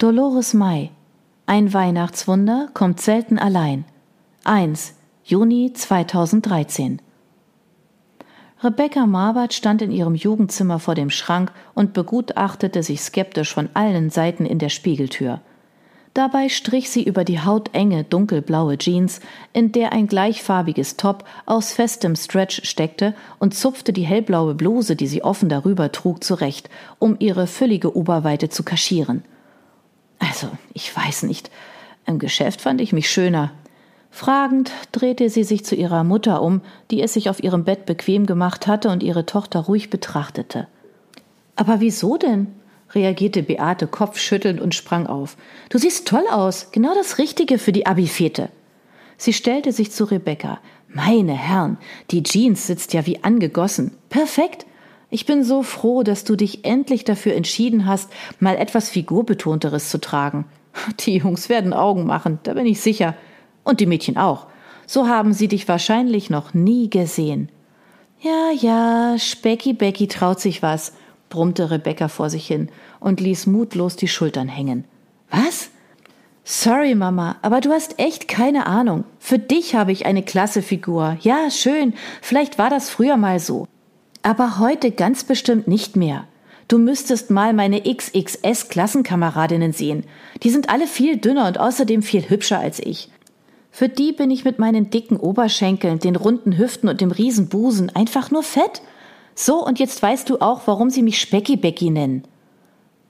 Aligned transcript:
Dolores 0.00 0.54
May. 0.54 0.92
Ein 1.44 1.74
Weihnachtswunder 1.74 2.70
kommt 2.72 3.02
selten 3.02 3.38
allein. 3.38 3.84
1. 4.44 4.94
Juni 5.24 5.74
2013. 5.74 7.02
Rebecca 8.64 9.04
Marwart 9.04 9.52
stand 9.52 9.82
in 9.82 9.90
ihrem 9.90 10.14
Jugendzimmer 10.14 10.78
vor 10.78 10.94
dem 10.94 11.10
Schrank 11.10 11.52
und 11.74 11.92
begutachtete 11.92 12.82
sich 12.82 13.02
skeptisch 13.02 13.52
von 13.52 13.68
allen 13.74 14.08
Seiten 14.08 14.46
in 14.46 14.58
der 14.58 14.70
Spiegeltür. 14.70 15.42
Dabei 16.14 16.48
strich 16.48 16.88
sie 16.88 17.04
über 17.04 17.24
die 17.24 17.40
hautenge 17.40 18.02
dunkelblaue 18.02 18.78
Jeans, 18.78 19.20
in 19.52 19.70
der 19.70 19.92
ein 19.92 20.06
gleichfarbiges 20.06 20.96
Top 20.96 21.24
aus 21.44 21.74
festem 21.74 22.16
Stretch 22.16 22.66
steckte, 22.66 23.14
und 23.38 23.54
zupfte 23.54 23.92
die 23.92 24.06
hellblaue 24.06 24.54
Bluse, 24.54 24.96
die 24.96 25.08
sie 25.08 25.22
offen 25.22 25.50
darüber 25.50 25.92
trug, 25.92 26.24
zurecht, 26.24 26.70
um 26.98 27.16
ihre 27.18 27.46
füllige 27.46 27.94
Oberweite 27.94 28.48
zu 28.48 28.62
kaschieren. 28.62 29.24
Also, 30.20 30.48
ich 30.72 30.94
weiß 30.94 31.24
nicht. 31.24 31.50
Im 32.06 32.20
Geschäft 32.20 32.60
fand 32.60 32.80
ich 32.80 32.92
mich 32.92 33.10
schöner. 33.10 33.50
Fragend 34.10 34.70
drehte 34.92 35.28
sie 35.30 35.44
sich 35.44 35.64
zu 35.64 35.74
ihrer 35.74 36.04
Mutter 36.04 36.42
um, 36.42 36.62
die 36.90 37.02
es 37.02 37.14
sich 37.14 37.30
auf 37.30 37.42
ihrem 37.42 37.64
Bett 37.64 37.86
bequem 37.86 38.26
gemacht 38.26 38.66
hatte 38.66 38.90
und 38.90 39.02
ihre 39.02 39.26
Tochter 39.26 39.60
ruhig 39.60 39.90
betrachtete. 39.90 40.68
Aber 41.56 41.80
wieso 41.80 42.16
denn? 42.16 42.48
reagierte 42.92 43.42
Beate 43.44 43.86
kopfschüttelnd 43.86 44.60
und 44.60 44.74
sprang 44.74 45.06
auf. 45.06 45.36
Du 45.68 45.78
siehst 45.78 46.08
toll 46.08 46.24
aus, 46.30 46.72
genau 46.72 46.92
das 46.94 47.18
Richtige 47.18 47.58
für 47.58 47.70
die 47.70 47.86
Abifete. 47.86 48.48
Sie 49.16 49.32
stellte 49.32 49.70
sich 49.70 49.92
zu 49.92 50.04
Rebecca. 50.04 50.58
Meine 50.88 51.34
Herren, 51.34 51.78
die 52.10 52.24
Jeans 52.24 52.66
sitzt 52.66 52.92
ja 52.92 53.06
wie 53.06 53.22
angegossen. 53.22 53.92
Perfekt. 54.08 54.66
Ich 55.10 55.26
bin 55.26 55.44
so 55.44 55.62
froh, 55.62 56.02
dass 56.02 56.24
du 56.24 56.36
dich 56.36 56.64
endlich 56.64 57.04
dafür 57.04 57.34
entschieden 57.34 57.86
hast, 57.86 58.10
mal 58.38 58.56
etwas 58.56 58.90
Figurbetonteres 58.90 59.90
zu 59.90 60.00
tragen. 60.00 60.46
Die 61.00 61.18
Jungs 61.18 61.48
werden 61.48 61.72
Augen 61.72 62.06
machen, 62.06 62.38
da 62.44 62.54
bin 62.54 62.66
ich 62.66 62.80
sicher. 62.80 63.14
Und 63.64 63.80
die 63.80 63.86
Mädchen 63.86 64.16
auch. 64.16 64.46
So 64.86 65.08
haben 65.08 65.32
sie 65.32 65.48
dich 65.48 65.68
wahrscheinlich 65.68 66.30
noch 66.30 66.54
nie 66.54 66.88
gesehen. 66.88 67.50
Ja, 68.20 68.50
ja, 68.52 69.18
Specky 69.18 69.72
Becky 69.72 70.08
traut 70.08 70.40
sich 70.40 70.62
was 70.62 70.92
brummte 71.30 71.70
Rebecca 71.70 72.08
vor 72.08 72.28
sich 72.28 72.46
hin 72.46 72.68
und 72.98 73.20
ließ 73.20 73.46
mutlos 73.46 73.96
die 73.96 74.08
Schultern 74.08 74.48
hängen. 74.48 74.84
Was? 75.30 75.70
Sorry, 76.44 76.94
Mama, 76.94 77.36
aber 77.40 77.60
du 77.60 77.70
hast 77.70 77.98
echt 77.98 78.28
keine 78.28 78.66
Ahnung. 78.66 79.04
Für 79.18 79.38
dich 79.38 79.74
habe 79.74 79.92
ich 79.92 80.04
eine 80.04 80.22
klasse 80.22 80.60
Figur. 80.60 81.16
Ja, 81.20 81.50
schön. 81.50 81.94
Vielleicht 82.20 82.58
war 82.58 82.68
das 82.68 82.90
früher 82.90 83.16
mal 83.16 83.38
so. 83.38 83.66
Aber 84.22 84.58
heute 84.58 84.90
ganz 84.90 85.24
bestimmt 85.24 85.66
nicht 85.66 85.96
mehr. 85.96 86.26
Du 86.68 86.78
müsstest 86.78 87.30
mal 87.30 87.52
meine 87.52 87.80
XXS-Klassenkameradinnen 87.80 89.72
sehen. 89.72 90.04
Die 90.42 90.50
sind 90.50 90.68
alle 90.68 90.86
viel 90.86 91.16
dünner 91.16 91.48
und 91.48 91.58
außerdem 91.58 92.02
viel 92.02 92.28
hübscher 92.28 92.60
als 92.60 92.78
ich. 92.78 93.10
Für 93.72 93.88
die 93.88 94.12
bin 94.12 94.30
ich 94.30 94.44
mit 94.44 94.58
meinen 94.58 94.90
dicken 94.90 95.16
Oberschenkeln, 95.16 95.98
den 95.98 96.16
runden 96.16 96.58
Hüften 96.58 96.88
und 96.88 97.00
dem 97.00 97.10
Riesenbusen 97.10 97.90
einfach 97.96 98.30
nur 98.30 98.42
fett. 98.42 98.82
So, 99.34 99.64
und 99.64 99.78
jetzt 99.78 100.02
weißt 100.02 100.28
du 100.28 100.40
auch, 100.40 100.62
warum 100.66 100.90
sie 100.90 101.02
mich 101.02 101.20
Specki 101.20 101.56
Becky 101.56 101.90
nennen. 101.90 102.24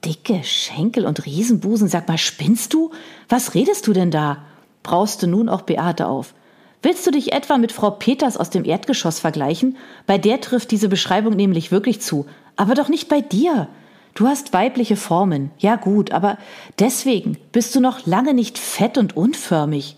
Dicke 0.05 0.43
Schenkel 0.43 1.05
und 1.05 1.25
Riesenbusen, 1.25 1.87
sag 1.87 2.07
mal, 2.07 2.17
spinnst 2.17 2.73
du? 2.73 2.91
Was 3.29 3.53
redest 3.53 3.85
du 3.87 3.93
denn 3.93 4.11
da? 4.11 4.43
brauste 4.81 5.27
nun 5.27 5.49
auch 5.49 5.61
Beate 5.61 6.07
auf. 6.07 6.33
Willst 6.81 7.05
du 7.05 7.11
dich 7.11 7.31
etwa 7.33 7.57
mit 7.57 7.71
Frau 7.71 7.91
Peters 7.91 8.37
aus 8.37 8.49
dem 8.49 8.65
Erdgeschoss 8.65 9.19
vergleichen? 9.19 9.77
Bei 10.07 10.17
der 10.17 10.41
trifft 10.41 10.71
diese 10.71 10.89
Beschreibung 10.89 11.35
nämlich 11.35 11.71
wirklich 11.71 12.01
zu. 12.01 12.25
Aber 12.55 12.73
doch 12.73 12.89
nicht 12.89 13.07
bei 13.07 13.21
dir. 13.21 13.67
Du 14.15 14.27
hast 14.27 14.51
weibliche 14.51 14.95
Formen. 14.95 15.51
Ja 15.59 15.75
gut, 15.75 16.11
aber 16.11 16.37
deswegen 16.79 17.37
bist 17.51 17.75
du 17.75 17.79
noch 17.79 18.05
lange 18.05 18.33
nicht 18.33 18.57
fett 18.57 18.97
und 18.97 19.15
unförmig. 19.15 19.97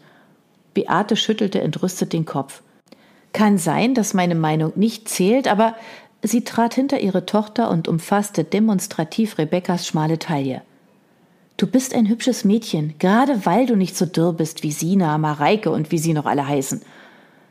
Beate 0.74 1.16
schüttelte 1.16 1.62
entrüstet 1.62 2.14
den 2.14 2.26
Kopf. 2.26 2.62
Kann 3.32 3.58
sein, 3.58 3.96
dass 3.96 4.14
meine 4.14 4.36
Meinung 4.36 4.74
nicht 4.76 5.08
zählt, 5.08 5.48
aber 5.48 5.76
Sie 6.26 6.46
trat 6.46 6.74
hinter 6.74 7.02
ihre 7.02 7.26
Tochter 7.26 7.70
und 7.70 7.90
umfasste 7.90 8.46
demonstrativ 8.46 9.38
Rebekkas 9.38 9.86
schmale 9.86 10.20
Taille. 10.20 10.62
Du 11.58 11.68
bist 11.68 11.94
ein 11.94 12.10
hübsches 12.10 12.46
Mädchen, 12.46 12.96
gerade 12.98 13.46
weil 13.46 13.66
du 13.66 13.76
nicht 13.76 13.96
so 13.96 14.06
dürr 14.06 14.34
bist 14.34 14.64
wie 14.64 14.72
Sina, 14.72 15.18
Mareike 15.18 15.70
und 15.70 15.92
wie 15.92 16.00
sie 16.00 16.14
noch 16.14 16.26
alle 16.26 16.48
heißen. 16.48 16.82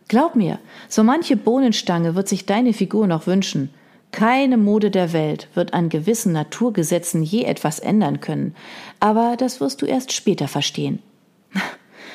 Glaub 0.08 0.34
mir, 0.34 0.58
so 0.88 1.04
manche 1.04 1.36
Bohnenstange 1.36 2.14
wird 2.14 2.28
sich 2.28 2.44
deine 2.44 2.72
Figur 2.72 3.06
noch 3.06 3.26
wünschen. 3.26 3.70
Keine 4.10 4.58
Mode 4.58 4.90
der 4.90 5.12
Welt 5.12 5.48
wird 5.54 5.72
an 5.72 5.88
gewissen 5.88 6.32
Naturgesetzen 6.32 7.22
je 7.22 7.44
etwas 7.44 7.78
ändern 7.78 8.20
können, 8.20 8.54
aber 9.00 9.36
das 9.38 9.60
wirst 9.60 9.80
du 9.80 9.86
erst 9.86 10.12
später 10.12 10.48
verstehen. 10.48 11.00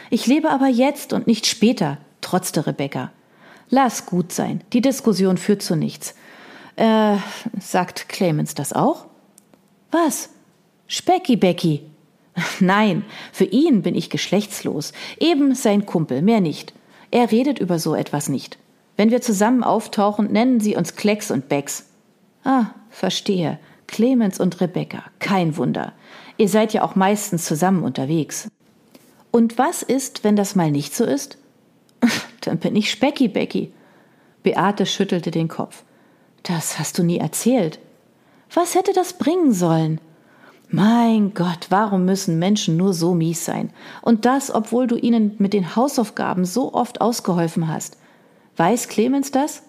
Ich 0.10 0.26
lebe 0.26 0.50
aber 0.52 0.68
jetzt 0.68 1.12
und 1.12 1.28
nicht 1.28 1.46
später, 1.48 1.98
trotzte 2.22 2.66
Rebecca. 2.66 3.12
Lass 3.70 4.06
gut 4.06 4.32
sein, 4.32 4.62
die 4.72 4.80
Diskussion 4.80 5.36
führt 5.36 5.62
zu 5.62 5.76
nichts. 5.76 6.16
Äh, 6.78 7.18
sagt 7.60 8.08
Clemens 8.08 8.56
das 8.56 8.72
auch? 8.72 9.08
Was? 9.92 10.30
Specky 10.88 11.36
Becky. 11.36 11.84
Nein, 12.60 13.04
für 13.32 13.46
ihn 13.46 13.82
bin 13.82 13.96
ich 13.96 14.10
geschlechtslos. 14.10 14.94
Eben 15.20 15.56
sein 15.56 15.86
Kumpel, 15.86 16.22
mehr 16.22 16.42
nicht. 16.42 16.74
Er 17.12 17.32
redet 17.32 17.60
über 17.60 17.80
so 17.80 17.96
etwas 17.96 18.30
nicht. 18.30 18.58
Wenn 18.96 19.12
wir 19.12 19.22
zusammen 19.22 19.64
auftauchen, 19.64 20.32
nennen 20.32 20.60
sie 20.60 20.76
uns 20.76 20.96
Klecks 20.96 21.32
und 21.32 21.50
Becks. 21.50 21.88
Ah, 22.44 22.68
verstehe. 22.90 23.60
Clemens 23.88 24.40
und 24.40 24.60
Rebecca. 24.60 25.04
Kein 25.20 25.56
Wunder. 25.58 25.94
Ihr 26.38 26.50
seid 26.50 26.74
ja 26.74 26.84
auch 26.84 26.96
meistens 26.96 27.46
zusammen 27.46 27.84
unterwegs. 27.84 28.50
Und 29.32 29.58
was 29.58 29.84
ist, 29.84 30.24
wenn 30.24 30.36
das 30.36 30.56
mal 30.56 30.72
nicht 30.72 30.96
so 30.96 31.04
ist? 31.04 31.38
Dann 32.42 32.58
bin 32.58 32.76
ich 32.76 32.92
Specky 32.92 33.28
Becky. 33.28 33.72
Beate 34.44 34.86
schüttelte 34.86 35.32
den 35.32 35.48
Kopf. 35.48 35.84
Das 36.44 36.80
hast 36.80 36.98
du 36.98 37.04
nie 37.04 37.18
erzählt. 37.18 37.80
Was 38.54 38.76
hätte 38.76 38.94
das 38.94 39.14
bringen 39.14 39.54
sollen? 39.54 40.00
Mein 40.70 41.34
Gott, 41.34 41.68
warum 41.70 42.04
müssen 42.04 42.40
Menschen 42.40 42.76
nur 42.76 42.94
so 42.94 43.14
mies 43.14 43.46
sein? 43.46 43.72
Und 44.02 44.26
das, 44.26 44.54
obwohl 44.54 44.86
du 44.86 44.98
ihnen 44.98 45.36
mit 45.38 45.54
den 45.54 45.76
Hausaufgaben 45.76 46.44
so 46.44 46.74
oft 46.74 47.00
ausgeholfen 47.00 47.70
hast. 47.70 47.98
Weiß 48.58 48.90
Clemens 48.90 49.32
das? 49.32 49.64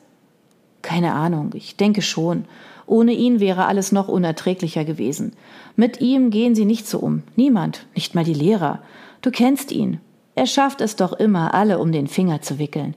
Keine 0.83 1.13
Ahnung, 1.13 1.51
ich 1.55 1.77
denke 1.77 2.03
schon. 2.03 2.47
Ohne 2.87 3.13
ihn 3.13 3.39
wäre 3.39 3.67
alles 3.67 3.93
noch 3.93 4.09
unerträglicher 4.09 4.85
gewesen. 4.85 5.33
Mit 5.77 6.01
ihm 6.01 6.31
gehen 6.31 6.55
sie 6.55 6.65
nicht 6.65 6.89
so 6.89 6.99
um. 6.99 7.23
Niemand, 7.37 7.87
nicht 7.95 8.15
mal 8.15 8.25
die 8.25 8.35
Lehrer. 8.35 8.81
Du 9.21 9.31
kennst 9.31 9.71
ihn. 9.71 10.01
Er 10.35 10.47
schafft 10.47 10.81
es 10.81 10.97
doch 10.97 11.13
immer, 11.13 11.55
alle 11.55 11.79
um 11.79 11.93
den 11.93 12.07
Finger 12.07 12.41
zu 12.43 12.59
wickeln. 12.59 12.95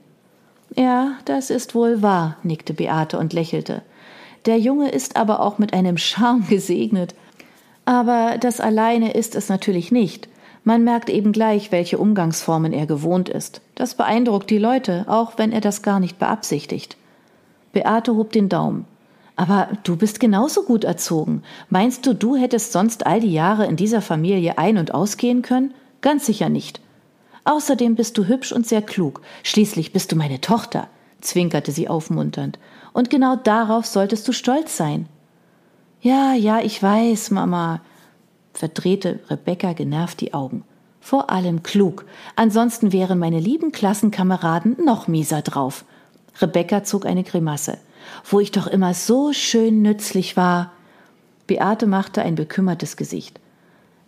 Ja, 0.74 1.12
das 1.24 1.50
ist 1.50 1.74
wohl 1.74 2.02
wahr, 2.02 2.36
nickte 2.42 2.72
Beate 2.72 3.18
und 3.18 3.32
lächelte. 3.32 3.82
Der 4.46 4.58
Junge 4.58 4.90
ist 4.90 5.16
aber 5.16 5.40
auch 5.40 5.58
mit 5.58 5.72
einem 5.72 5.98
Charme 5.98 6.46
gesegnet. 6.48 7.14
Aber 7.84 8.38
das 8.38 8.60
alleine 8.60 9.12
ist 9.12 9.34
es 9.34 9.48
natürlich 9.48 9.90
nicht. 9.90 10.28
Man 10.64 10.84
merkt 10.84 11.10
eben 11.10 11.32
gleich, 11.32 11.72
welche 11.72 11.98
Umgangsformen 11.98 12.72
er 12.72 12.86
gewohnt 12.86 13.28
ist. 13.28 13.60
Das 13.74 13.96
beeindruckt 13.96 14.48
die 14.50 14.58
Leute, 14.58 15.04
auch 15.08 15.32
wenn 15.36 15.50
er 15.50 15.60
das 15.60 15.82
gar 15.82 15.98
nicht 15.98 16.18
beabsichtigt. 16.18 16.96
Beate 17.72 18.14
hob 18.14 18.32
den 18.32 18.48
Daumen. 18.48 18.84
Aber 19.34 19.70
du 19.82 19.96
bist 19.96 20.20
genauso 20.20 20.62
gut 20.62 20.84
erzogen. 20.84 21.42
Meinst 21.68 22.06
du, 22.06 22.14
du 22.14 22.36
hättest 22.36 22.70
sonst 22.70 23.06
all 23.06 23.18
die 23.20 23.32
Jahre 23.32 23.66
in 23.66 23.76
dieser 23.76 24.02
Familie 24.02 24.58
ein- 24.58 24.78
und 24.78 24.94
ausgehen 24.94 25.42
können? 25.42 25.74
Ganz 26.00 26.26
sicher 26.26 26.48
nicht. 26.48 26.80
Außerdem 27.44 27.96
bist 27.96 28.16
du 28.18 28.26
hübsch 28.26 28.52
und 28.52 28.66
sehr 28.66 28.82
klug. 28.82 29.20
Schließlich 29.42 29.92
bist 29.92 30.12
du 30.12 30.16
meine 30.16 30.40
Tochter, 30.40 30.86
zwinkerte 31.20 31.72
sie 31.72 31.88
aufmunternd. 31.88 32.58
Und 32.92 33.10
genau 33.10 33.36
darauf 33.36 33.86
solltest 33.86 34.28
du 34.28 34.32
stolz 34.32 34.76
sein. 34.76 35.08
Ja, 36.04 36.34
ja, 36.34 36.60
ich 36.60 36.82
weiß, 36.82 37.30
Mama, 37.30 37.80
verdrehte 38.54 39.20
Rebecca 39.30 39.72
genervt 39.72 40.20
die 40.20 40.34
Augen. 40.34 40.64
Vor 41.00 41.30
allem 41.30 41.62
klug. 41.62 42.06
Ansonsten 42.34 42.92
wären 42.92 43.20
meine 43.20 43.38
lieben 43.38 43.70
Klassenkameraden 43.70 44.78
noch 44.84 45.06
mieser 45.06 45.42
drauf. 45.42 45.84
Rebecca 46.40 46.82
zog 46.82 47.06
eine 47.06 47.22
Grimasse. 47.22 47.78
Wo 48.28 48.40
ich 48.40 48.50
doch 48.50 48.66
immer 48.66 48.94
so 48.94 49.32
schön 49.32 49.80
nützlich 49.80 50.36
war. 50.36 50.72
Beate 51.46 51.86
machte 51.86 52.22
ein 52.22 52.34
bekümmertes 52.34 52.96
Gesicht. 52.96 53.38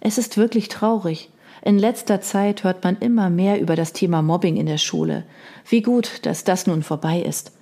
Es 0.01 0.19
ist 0.19 0.37
wirklich 0.37 0.69
traurig. 0.69 1.31
In 1.63 1.79
letzter 1.79 2.21
Zeit 2.21 2.65
hört 2.65 2.83
man 2.83 2.97
immer 2.99 3.31
mehr 3.31 3.61
über 3.61 3.77
das 3.77 3.93
Thema 3.93 4.21
Mobbing 4.21 4.57
in 4.57 4.67
der 4.67 4.79
Schule. 4.79 5.23
Wie 5.69 5.81
gut, 5.81 6.27
dass 6.27 6.43
das 6.43 6.67
nun 6.67 6.83
vorbei 6.83 7.21
ist. 7.21 7.53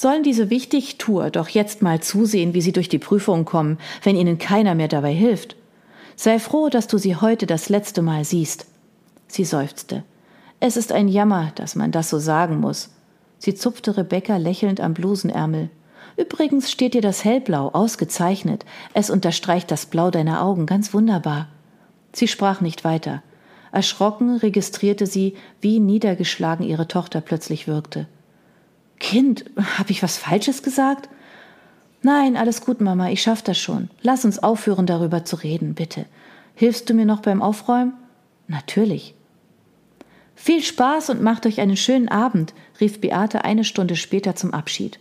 Sollen 0.00 0.22
diese 0.22 0.48
Wichtigtour 0.48 1.28
doch 1.28 1.50
jetzt 1.50 1.82
mal 1.82 2.00
zusehen, 2.00 2.54
wie 2.54 2.62
sie 2.62 2.72
durch 2.72 2.88
die 2.88 2.98
Prüfungen 2.98 3.44
kommen, 3.44 3.76
wenn 4.02 4.16
ihnen 4.16 4.38
keiner 4.38 4.74
mehr 4.74 4.88
dabei 4.88 5.12
hilft. 5.12 5.56
Sei 6.16 6.38
froh, 6.38 6.70
dass 6.70 6.86
du 6.86 6.96
sie 6.96 7.16
heute 7.16 7.46
das 7.46 7.68
letzte 7.68 8.00
Mal 8.00 8.24
siehst. 8.24 8.64
Sie 9.28 9.44
seufzte. 9.44 10.02
Es 10.58 10.78
ist 10.78 10.90
ein 10.90 11.06
Jammer, 11.06 11.52
dass 11.54 11.74
man 11.74 11.92
das 11.92 12.08
so 12.08 12.18
sagen 12.18 12.60
muss. 12.60 12.88
Sie 13.36 13.54
zupfte 13.54 13.98
Rebecca 13.98 14.38
lächelnd 14.38 14.80
am 14.80 14.94
Blusenärmel. 14.94 15.68
Übrigens 16.16 16.70
steht 16.70 16.94
dir 16.94 17.02
das 17.02 17.22
Hellblau 17.22 17.68
ausgezeichnet. 17.68 18.64
Es 18.94 19.10
unterstreicht 19.10 19.70
das 19.70 19.84
Blau 19.84 20.10
deiner 20.10 20.42
Augen 20.42 20.64
ganz 20.64 20.94
wunderbar. 20.94 21.48
Sie 22.14 22.26
sprach 22.26 22.62
nicht 22.62 22.84
weiter. 22.84 23.22
Erschrocken 23.70 24.38
registrierte 24.38 25.04
sie, 25.06 25.34
wie 25.60 25.78
niedergeschlagen 25.78 26.64
ihre 26.64 26.88
Tochter 26.88 27.20
plötzlich 27.20 27.68
wirkte. 27.68 28.06
Kind, 29.00 29.46
hab 29.78 29.90
ich 29.90 30.02
was 30.02 30.16
Falsches 30.16 30.62
gesagt? 30.62 31.08
Nein, 32.02 32.36
alles 32.36 32.60
gut, 32.60 32.80
Mama, 32.80 33.10
ich 33.10 33.22
schaff 33.22 33.42
das 33.42 33.58
schon. 33.58 33.90
Lass 34.02 34.24
uns 34.24 34.38
aufhören, 34.38 34.86
darüber 34.86 35.24
zu 35.24 35.36
reden, 35.36 35.74
bitte. 35.74 36.06
Hilfst 36.54 36.88
du 36.88 36.94
mir 36.94 37.06
noch 37.06 37.20
beim 37.20 37.42
Aufräumen? 37.42 37.94
Natürlich. 38.46 39.14
Viel 40.34 40.62
Spaß 40.62 41.10
und 41.10 41.22
macht 41.22 41.44
euch 41.44 41.60
einen 41.60 41.76
schönen 41.76 42.08
Abend, 42.08 42.54
rief 42.80 43.00
Beate 43.00 43.44
eine 43.44 43.64
Stunde 43.64 43.96
später 43.96 44.36
zum 44.36 44.54
Abschied. 44.54 44.98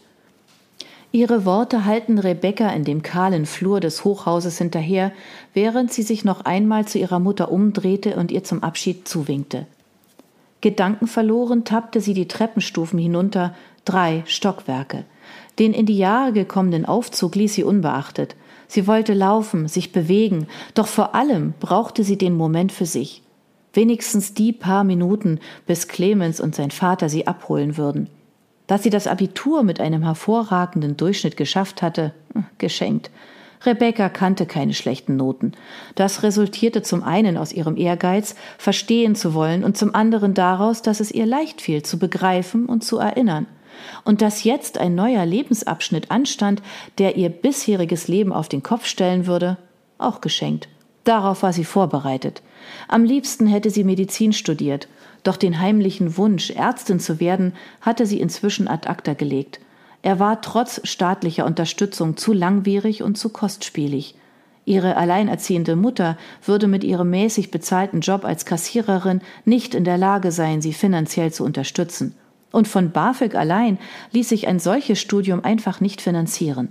Ihre 1.11 1.45
Worte 1.45 1.85
halten 1.85 2.19
Rebecca 2.19 2.69
in 2.69 2.83
dem 2.83 3.01
kahlen 3.01 3.45
Flur 3.45 3.79
des 3.79 4.03
Hochhauses 4.03 4.57
hinterher, 4.57 5.11
während 5.53 5.91
sie 5.91 6.03
sich 6.03 6.23
noch 6.23 6.41
einmal 6.41 6.87
zu 6.87 6.99
ihrer 6.99 7.19
Mutter 7.19 7.51
umdrehte 7.51 8.15
und 8.15 8.31
ihr 8.31 8.43
zum 8.43 8.63
Abschied 8.63 9.07
zuwinkte. 9.07 9.65
Gedankenverloren 10.61 11.63
tappte 11.63 12.01
sie 12.01 12.13
die 12.13 12.27
Treppenstufen 12.27 12.99
hinunter, 12.99 13.55
drei 13.89 14.23
Stockwerke. 14.27 15.05
Den 15.57 15.73
in 15.73 15.87
die 15.87 15.97
Jahre 15.97 16.31
gekommenen 16.31 16.85
Aufzug 16.85 17.35
ließ 17.35 17.55
sie 17.55 17.63
unbeachtet. 17.63 18.35
Sie 18.67 18.85
wollte 18.85 19.13
laufen, 19.15 19.67
sich 19.67 19.91
bewegen, 19.91 20.47
doch 20.75 20.85
vor 20.85 21.15
allem 21.15 21.53
brauchte 21.59 22.03
sie 22.03 22.17
den 22.17 22.35
Moment 22.35 22.71
für 22.71 22.85
sich. 22.85 23.23
Wenigstens 23.73 24.35
die 24.35 24.53
paar 24.53 24.83
Minuten, 24.83 25.39
bis 25.65 25.87
Clemens 25.87 26.39
und 26.39 26.53
sein 26.53 26.69
Vater 26.69 27.09
sie 27.09 27.25
abholen 27.25 27.77
würden. 27.77 28.09
Dass 28.67 28.83
sie 28.83 28.91
das 28.91 29.07
Abitur 29.07 29.63
mit 29.63 29.79
einem 29.79 30.03
hervorragenden 30.03 30.95
Durchschnitt 30.95 31.35
geschafft 31.35 31.81
hatte, 31.81 32.13
hm, 32.33 32.45
geschenkt. 32.59 33.09
Rebecca 33.65 34.07
kannte 34.07 34.45
keine 34.45 34.73
schlechten 34.73 35.17
Noten. 35.17 35.53
Das 35.95 36.23
resultierte 36.23 36.83
zum 36.83 37.03
einen 37.03 37.37
aus 37.37 37.51
ihrem 37.51 37.75
Ehrgeiz, 37.75 38.35
verstehen 38.57 39.15
zu 39.15 39.33
wollen, 39.33 39.63
und 39.63 39.77
zum 39.77 39.95
anderen 39.95 40.33
daraus, 40.35 40.81
dass 40.83 40.99
es 40.99 41.11
ihr 41.11 41.25
leicht 41.25 41.59
fiel, 41.59 41.81
zu 41.81 41.97
begreifen 41.97 42.67
und 42.67 42.83
zu 42.83 42.99
erinnern. 42.99 43.47
Und 44.03 44.21
dass 44.21 44.43
jetzt 44.43 44.77
ein 44.77 44.95
neuer 44.95 45.25
Lebensabschnitt 45.25 46.11
anstand, 46.11 46.61
der 46.97 47.17
ihr 47.17 47.29
bisheriges 47.29 48.07
Leben 48.07 48.33
auf 48.33 48.49
den 48.49 48.63
Kopf 48.63 48.85
stellen 48.85 49.27
würde, 49.27 49.57
auch 49.97 50.21
geschenkt. 50.21 50.67
Darauf 51.03 51.43
war 51.43 51.53
sie 51.53 51.63
vorbereitet. 51.63 52.41
Am 52.87 53.03
liebsten 53.03 53.47
hätte 53.47 53.69
sie 53.69 53.83
Medizin 53.83 54.33
studiert, 54.33 54.87
doch 55.23 55.37
den 55.37 55.59
heimlichen 55.59 56.17
Wunsch, 56.17 56.51
Ärztin 56.51 56.99
zu 56.99 57.19
werden, 57.19 57.53
hatte 57.81 58.05
sie 58.05 58.19
inzwischen 58.19 58.67
ad 58.67 58.87
acta 58.87 59.13
gelegt. 59.13 59.59
Er 60.01 60.19
war 60.19 60.41
trotz 60.41 60.81
staatlicher 60.87 61.45
Unterstützung 61.45 62.15
zu 62.15 62.31
langwierig 62.31 63.03
und 63.03 63.17
zu 63.17 63.29
kostspielig. 63.29 64.15
Ihre 64.65 64.97
alleinerziehende 64.97 65.75
Mutter 65.75 66.17
würde 66.45 66.67
mit 66.67 66.83
ihrem 66.83 67.09
mäßig 67.09 67.49
bezahlten 67.51 68.01
Job 68.01 68.23
als 68.23 68.45
Kassiererin 68.45 69.21
nicht 69.43 69.73
in 69.73 69.83
der 69.83 69.97
Lage 69.97 70.31
sein, 70.31 70.61
sie 70.61 70.73
finanziell 70.73 71.33
zu 71.33 71.43
unterstützen. 71.43 72.15
Und 72.51 72.67
von 72.67 72.91
BAföG 72.91 73.35
allein 73.35 73.77
ließ 74.11 74.29
sich 74.29 74.47
ein 74.47 74.59
solches 74.59 74.99
Studium 74.99 75.43
einfach 75.43 75.81
nicht 75.81 76.01
finanzieren. 76.01 76.69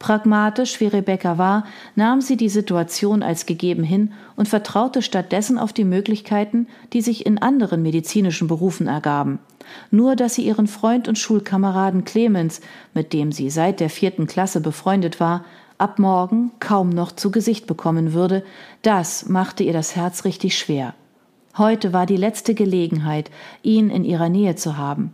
Pragmatisch 0.00 0.80
wie 0.80 0.86
Rebecca 0.86 1.36
war, 1.36 1.64
nahm 1.94 2.22
sie 2.22 2.38
die 2.38 2.48
Situation 2.48 3.22
als 3.22 3.44
gegeben 3.44 3.84
hin 3.84 4.12
und 4.34 4.48
vertraute 4.48 5.02
stattdessen 5.02 5.58
auf 5.58 5.74
die 5.74 5.84
Möglichkeiten, 5.84 6.68
die 6.94 7.02
sich 7.02 7.26
in 7.26 7.36
anderen 7.36 7.82
medizinischen 7.82 8.48
Berufen 8.48 8.86
ergaben. 8.86 9.40
Nur 9.90 10.16
dass 10.16 10.36
sie 10.36 10.46
ihren 10.46 10.68
Freund 10.68 11.06
und 11.06 11.18
Schulkameraden 11.18 12.04
Clemens, 12.04 12.62
mit 12.94 13.12
dem 13.12 13.30
sie 13.30 13.50
seit 13.50 13.78
der 13.78 13.90
vierten 13.90 14.26
Klasse 14.26 14.62
befreundet 14.62 15.20
war, 15.20 15.44
ab 15.76 15.98
morgen 15.98 16.50
kaum 16.60 16.88
noch 16.88 17.12
zu 17.12 17.30
Gesicht 17.30 17.66
bekommen 17.66 18.14
würde, 18.14 18.42
das 18.80 19.28
machte 19.28 19.64
ihr 19.64 19.74
das 19.74 19.96
Herz 19.96 20.24
richtig 20.24 20.56
schwer. 20.56 20.94
Heute 21.60 21.92
war 21.92 22.06
die 22.06 22.16
letzte 22.16 22.54
Gelegenheit, 22.54 23.30
ihn 23.62 23.90
in 23.90 24.02
ihrer 24.02 24.30
Nähe 24.30 24.56
zu 24.56 24.78
haben. 24.78 25.12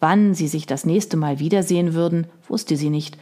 Wann 0.00 0.34
sie 0.34 0.48
sich 0.48 0.66
das 0.66 0.84
nächste 0.84 1.16
Mal 1.16 1.38
wiedersehen 1.38 1.94
würden, 1.94 2.26
wusste 2.48 2.76
sie 2.76 2.90
nicht, 2.90 3.16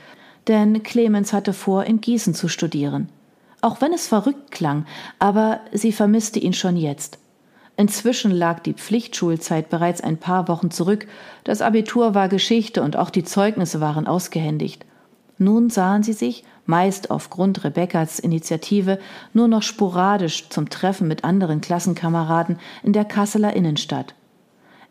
denn 0.48 0.82
Clemens 0.82 1.34
hatte 1.34 1.52
vor, 1.52 1.84
in 1.84 2.00
Gießen 2.00 2.32
zu 2.32 2.48
studieren. 2.48 3.10
Auch 3.60 3.82
wenn 3.82 3.92
es 3.92 4.06
verrückt 4.06 4.52
klang, 4.52 4.86
aber 5.18 5.60
sie 5.70 5.92
vermisste 5.92 6.38
ihn 6.38 6.54
schon 6.54 6.78
jetzt. 6.78 7.18
Inzwischen 7.76 8.30
lag 8.30 8.60
die 8.60 8.72
Pflichtschulzeit 8.72 9.68
bereits 9.68 10.00
ein 10.00 10.16
paar 10.16 10.48
Wochen 10.48 10.70
zurück, 10.70 11.06
das 11.44 11.60
Abitur 11.60 12.14
war 12.14 12.30
Geschichte 12.30 12.82
und 12.82 12.96
auch 12.96 13.10
die 13.10 13.22
Zeugnisse 13.22 13.82
waren 13.82 14.06
ausgehändigt. 14.06 14.86
Nun 15.42 15.70
sahen 15.70 16.02
sie 16.02 16.12
sich, 16.12 16.44
meist 16.66 17.10
aufgrund 17.10 17.64
Rebekkas 17.64 18.18
Initiative, 18.20 18.98
nur 19.32 19.48
noch 19.48 19.62
sporadisch 19.62 20.48
zum 20.50 20.68
Treffen 20.70 21.08
mit 21.08 21.24
anderen 21.24 21.60
Klassenkameraden 21.60 22.58
in 22.84 22.92
der 22.92 23.04
Kasseler 23.04 23.54
Innenstadt. 23.54 24.14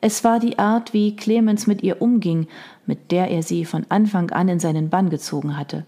Es 0.02 0.24
war 0.24 0.40
die 0.40 0.60
Art, 0.60 0.94
wie 0.94 1.16
Clemens 1.16 1.68
mit 1.68 1.84
ihr 1.84 2.02
umging, 2.02 2.48
mit 2.86 3.12
der 3.12 3.30
er 3.30 3.44
sie 3.44 3.66
von 3.66 3.86
Anfang 3.90 4.32
an 4.32 4.50
in 4.50 4.60
seinen 4.60 4.90
Bann 4.90 5.10
gezogen 5.10 5.58
hatte. 5.58 5.86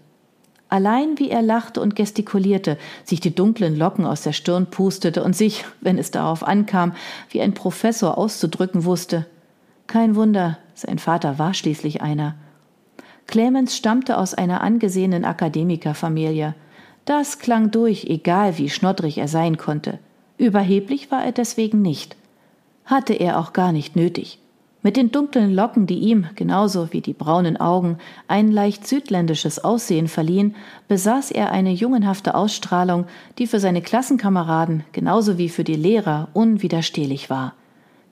Allein 0.70 1.18
wie 1.18 1.30
er 1.30 1.42
lachte 1.42 1.80
und 1.80 1.94
gestikulierte, 1.94 2.78
sich 3.04 3.20
die 3.20 3.34
dunklen 3.34 3.76
Locken 3.76 4.06
aus 4.06 4.22
der 4.22 4.32
Stirn 4.32 4.66
pustete 4.66 5.22
und 5.22 5.36
sich, 5.36 5.64
wenn 5.80 5.98
es 5.98 6.10
darauf 6.10 6.42
ankam, 6.42 6.94
wie 7.28 7.42
ein 7.42 7.54
Professor 7.54 8.16
auszudrücken 8.16 8.84
wusste. 8.84 9.26
Kein 9.86 10.16
Wunder, 10.16 10.58
sein 10.74 10.98
Vater 10.98 11.38
war 11.38 11.52
schließlich 11.52 12.00
einer. 12.00 12.36
Clemens 13.26 13.76
stammte 13.76 14.18
aus 14.18 14.34
einer 14.34 14.60
angesehenen 14.60 15.24
Akademikerfamilie. 15.24 16.54
Das 17.04 17.38
klang 17.38 17.70
durch, 17.70 18.04
egal 18.04 18.58
wie 18.58 18.70
schnoddrig 18.70 19.18
er 19.18 19.28
sein 19.28 19.56
konnte. 19.58 19.98
Überheblich 20.38 21.10
war 21.10 21.24
er 21.24 21.32
deswegen 21.32 21.82
nicht 21.82 22.16
hatte 22.84 23.14
er 23.14 23.38
auch 23.38 23.52
gar 23.52 23.72
nicht 23.72 23.96
nötig. 23.96 24.38
Mit 24.82 24.98
den 24.98 25.10
dunklen 25.10 25.54
Locken, 25.54 25.86
die 25.86 25.98
ihm, 25.98 26.26
genauso 26.34 26.92
wie 26.92 27.00
die 27.00 27.14
braunen 27.14 27.56
Augen, 27.56 27.96
ein 28.28 28.52
leicht 28.52 28.86
südländisches 28.86 29.64
Aussehen 29.64 30.08
verliehen, 30.08 30.54
besaß 30.88 31.30
er 31.30 31.52
eine 31.52 31.72
jungenhafte 31.72 32.34
Ausstrahlung, 32.34 33.06
die 33.38 33.46
für 33.46 33.60
seine 33.60 33.80
Klassenkameraden 33.80 34.84
genauso 34.92 35.38
wie 35.38 35.48
für 35.48 35.64
die 35.64 35.76
Lehrer 35.76 36.28
unwiderstehlich 36.34 37.30
war. 37.30 37.54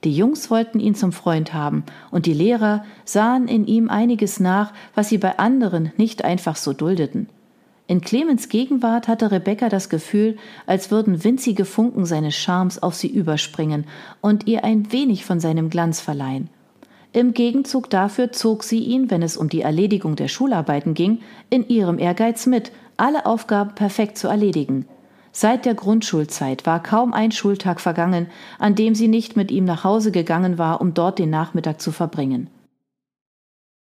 Die 0.03 0.15
Jungs 0.15 0.51
wollten 0.51 0.79
ihn 0.79 0.95
zum 0.95 1.11
Freund 1.11 1.53
haben, 1.53 1.83
und 2.11 2.25
die 2.25 2.33
Lehrer 2.33 2.83
sahen 3.05 3.47
in 3.47 3.65
ihm 3.65 3.89
einiges 3.89 4.39
nach, 4.39 4.73
was 4.95 5.09
sie 5.09 5.17
bei 5.17 5.39
anderen 5.39 5.93
nicht 5.97 6.25
einfach 6.25 6.57
so 6.57 6.73
duldeten. 6.73 7.29
In 7.87 8.01
Clemens 8.01 8.49
Gegenwart 8.49 9.07
hatte 9.07 9.31
Rebecca 9.31 9.69
das 9.69 9.89
Gefühl, 9.89 10.37
als 10.65 10.89
würden 10.89 11.23
winzige 11.23 11.65
Funken 11.65 12.05
seines 12.05 12.35
Charmes 12.35 12.81
auf 12.81 12.95
sie 12.95 13.09
überspringen 13.09 13.85
und 14.21 14.47
ihr 14.47 14.63
ein 14.63 14.91
wenig 14.91 15.25
von 15.25 15.39
seinem 15.39 15.69
Glanz 15.69 15.99
verleihen. 15.99 16.49
Im 17.11 17.33
Gegenzug 17.33 17.89
dafür 17.89 18.31
zog 18.31 18.63
sie 18.63 18.79
ihn, 18.79 19.11
wenn 19.11 19.21
es 19.21 19.37
um 19.37 19.47
die 19.47 19.61
Erledigung 19.61 20.15
der 20.15 20.29
Schularbeiten 20.29 20.93
ging, 20.93 21.19
in 21.49 21.67
ihrem 21.67 21.99
Ehrgeiz 21.99 22.45
mit, 22.47 22.71
alle 22.97 23.25
Aufgaben 23.25 23.75
perfekt 23.75 24.17
zu 24.17 24.27
erledigen. 24.27 24.85
Seit 25.35 25.65
der 25.65 25.73
Grundschulzeit 25.73 26.67
war 26.67 26.81
kaum 26.83 27.11
ein 27.11 27.31
Schultag 27.31 27.81
vergangen, 27.81 28.27
an 28.59 28.75
dem 28.75 28.93
sie 28.93 29.07
nicht 29.07 29.35
mit 29.35 29.49
ihm 29.49 29.65
nach 29.65 29.83
Hause 29.83 30.11
gegangen 30.11 30.59
war, 30.59 30.79
um 30.79 30.93
dort 30.93 31.17
den 31.17 31.31
Nachmittag 31.31 31.81
zu 31.81 31.91
verbringen. 31.91 32.51